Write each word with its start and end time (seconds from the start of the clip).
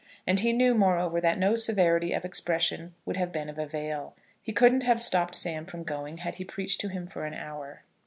And 0.25 0.39
he 0.39 0.51
knew, 0.51 0.73
moreover, 0.73 1.21
that 1.21 1.37
no 1.37 1.55
severity 1.55 2.11
of 2.11 2.25
expression 2.25 2.95
would 3.05 3.17
have 3.17 3.31
been 3.31 3.49
of 3.49 3.59
avail. 3.59 4.15
He 4.41 4.51
couldn't 4.51 4.81
have 4.81 4.99
stopped 4.99 5.35
Sam 5.35 5.67
from 5.67 5.83
going 5.83 6.17
had 6.17 6.33
he 6.41 6.43
preached 6.43 6.81
to 6.81 6.87
him 6.89 7.05
for 7.05 7.23
an 7.25 7.35
hour. 7.35 7.83